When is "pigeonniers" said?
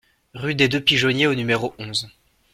0.83-1.27